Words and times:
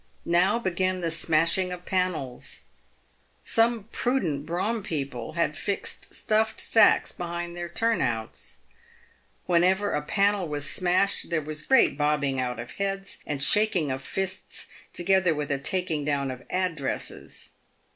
Now 0.25 0.57
began 0.57 1.01
the 1.01 1.11
smashing 1.11 1.71
of 1.71 1.85
panels. 1.85 2.61
Some 3.45 3.83
prudent 3.91 4.47
brougham 4.47 4.81
people 4.81 5.33
had 5.33 5.55
fixed 5.55 6.15
stuffed 6.15 6.59
sacks 6.59 7.11
behind 7.11 7.55
their 7.55 7.69
turn 7.69 8.01
outs. 8.01 8.57
Whenever 9.45 9.91
a 9.91 10.01
panel 10.01 10.47
was 10.47 10.67
smashed 10.67 11.29
there 11.29 11.39
was 11.39 11.61
great 11.61 11.99
bobbing 11.99 12.39
out 12.39 12.57
of 12.57 12.71
heads 12.77 13.19
and 13.27 13.43
shaking 13.43 13.91
of 13.91 14.01
fists, 14.01 14.65
together 14.91 15.35
with 15.35 15.51
a 15.51 15.59
taking 15.59 16.03
down 16.03 16.31
of 16.31 16.41
addresses. 16.49 17.51